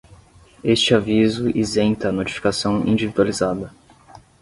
Este 0.63 0.95
aviso 0.95 1.47
isenta 1.55 2.09
a 2.09 2.11
notificação 2.11 2.87
individualizada. 2.87 3.71